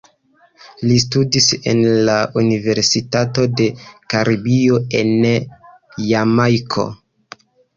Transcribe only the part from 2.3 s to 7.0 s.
Universitato de Karibio en Jamajko.